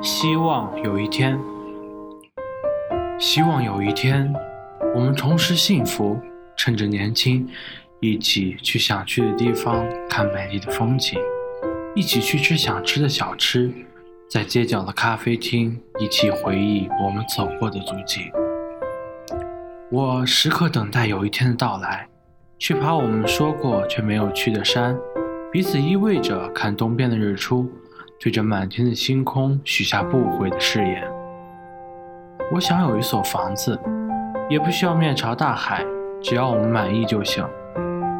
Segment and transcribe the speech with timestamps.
[0.00, 1.36] 希望有一天，
[3.18, 4.32] 希望有一天，
[4.94, 6.16] 我们重拾幸福，
[6.56, 7.48] 趁着年轻，
[7.98, 11.18] 一起去想去的地方看美丽的风景，
[11.96, 13.72] 一起去吃想吃的小吃，
[14.30, 18.30] 在街角的咖啡厅一起回忆我们走过的足迹。
[19.90, 22.06] 我时刻等待有一天的到来，
[22.56, 24.96] 去爬我们说过却没有去的山，
[25.50, 27.68] 彼此依偎着看东边的日出。
[28.20, 31.04] 对着满天的星空许下不悔的誓言。
[32.52, 33.78] 我想有一所房子，
[34.48, 35.84] 也不需要面朝大海，
[36.20, 37.46] 只要我们满意就行。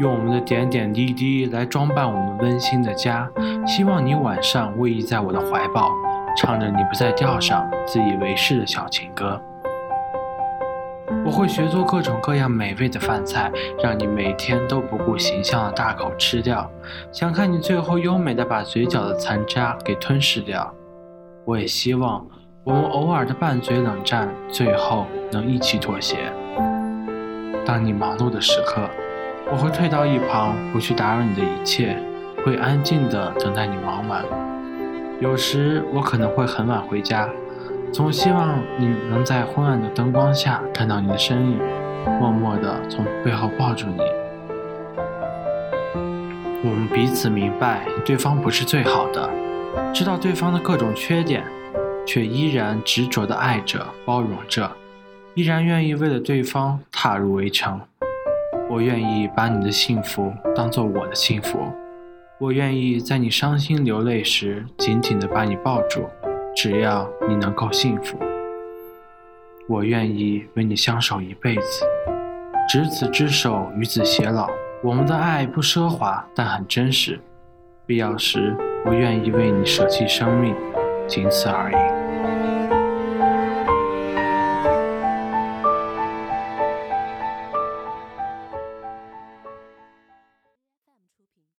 [0.00, 3.30] 用我们的点点滴滴来装扮我们温馨的家。
[3.64, 5.92] 希望你晚上偎依在我的怀抱，
[6.36, 9.40] 唱着你不在调上、自以为是的小情歌。
[11.24, 13.50] 我会学做各种各样美味的饭菜，
[13.82, 16.70] 让你每天都不顾形象的大口吃掉。
[17.12, 20.74] 想看你最后优美的把嘴角的残渣给吞噬掉。
[21.44, 22.26] 我也希望
[22.64, 26.32] 我们偶尔的拌嘴冷战，最后能一起妥协。
[27.66, 28.88] 当你忙碌的时刻，
[29.50, 31.98] 我会退到一旁，不去打扰你的一切，
[32.44, 34.24] 会安静的等待你忙完。
[35.20, 37.28] 有时我可能会很晚回家。
[37.94, 41.60] 总希望你能在昏暗的灯光下看到你的身影，
[42.18, 44.00] 默默地从背后抱住你。
[46.64, 49.30] 我们彼此明白对方不是最好的，
[49.92, 51.44] 知道对方的各种缺点，
[52.04, 54.68] 却依然执着地爱着、包容着，
[55.34, 57.80] 依然愿意为了对方踏入围城。
[58.68, 61.60] 我愿意把你的幸福当做我的幸福，
[62.40, 66.08] 我愿意在你伤心流泪时紧紧地把你抱住。
[66.54, 68.16] 只要你能够幸福，
[69.68, 71.84] 我愿意为你相守一辈子，
[72.68, 74.48] 执子之手，与子偕老。
[74.82, 77.18] 我们的爱不奢华，但很真实。
[77.86, 80.54] 必要时，我愿意为你舍弃生命，
[81.08, 81.93] 仅此而已。